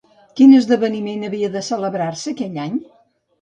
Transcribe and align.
Quin 0.39 0.53
esdeveniment 0.59 1.27
havia 1.27 1.49
de 1.57 1.63
celebrar-se 1.67 2.33
aquell 2.35 2.59
any? 2.65 2.81